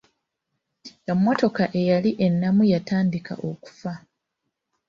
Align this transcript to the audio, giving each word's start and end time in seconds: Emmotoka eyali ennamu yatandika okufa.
Emmotoka 1.11 1.63
eyali 1.79 2.11
ennamu 2.25 2.61
yatandika 2.73 3.33
okufa. 3.49 3.93